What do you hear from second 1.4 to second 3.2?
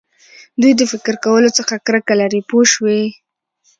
څخه کرکه لري پوه شوې!.